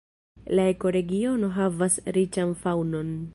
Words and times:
La 0.59 0.63
ekoregiono 0.69 1.51
havas 1.59 1.99
riĉan 2.17 2.57
faŭnon. 2.65 3.15